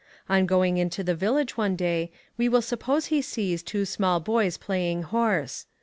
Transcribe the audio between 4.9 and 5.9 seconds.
horse.